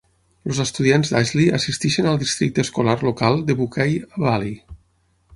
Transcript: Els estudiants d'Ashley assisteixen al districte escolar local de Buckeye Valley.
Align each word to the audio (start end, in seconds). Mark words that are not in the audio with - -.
Els 0.51 0.59
estudiants 0.61 1.09
d'Ashley 1.15 1.51
assisteixen 1.57 2.07
al 2.11 2.17
districte 2.23 2.65
escolar 2.67 2.95
local 3.09 3.37
de 3.51 3.57
Buckeye 3.59 4.09
Valley. 4.25 4.57